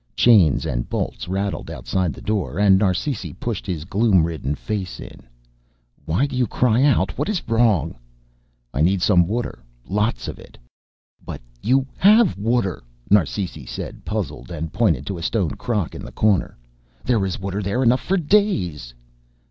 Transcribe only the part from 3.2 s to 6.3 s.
pushed his gloom ridden face in. "Why